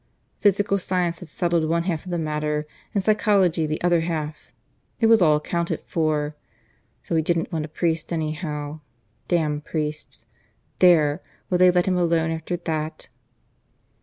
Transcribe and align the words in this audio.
Physical 0.39 0.79
science 0.79 1.19
had 1.19 1.27
settled 1.27 1.65
one 1.65 1.83
half 1.83 2.05
of 2.05 2.09
the 2.09 2.17
matter, 2.17 2.65
and 2.91 3.03
psychology 3.03 3.67
the 3.67 3.79
other 3.83 3.99
half. 3.99 4.51
It 4.99 5.05
was 5.05 5.21
all 5.21 5.35
accounted 5.35 5.79
for. 5.81 6.35
So 7.03 7.15
he 7.15 7.21
didn't 7.21 7.51
want 7.51 7.65
a 7.65 7.67
priest 7.67 8.11
anyhow. 8.11 8.79
Damn 9.27 9.61
priests! 9.61 10.25
There! 10.79 11.21
would 11.51 11.59
they 11.59 11.69
let 11.69 11.85
him 11.85 11.97
alone 11.97 12.31
after 12.31 12.57
that? 12.57 13.09